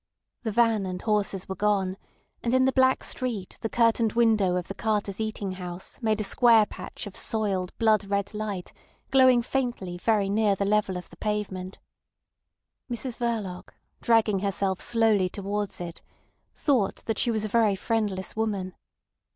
[0.41, 1.95] The van and horses were gone,
[2.41, 6.23] and in the black street the curtained window of the carters' eating house made a
[6.23, 8.73] square patch of soiled blood red light
[9.11, 11.77] glowing faintly very near the level of the pavement.
[12.89, 16.01] Mrs Verloc, dragging herself slowly towards it,
[16.55, 18.73] thought that she was a very friendless woman.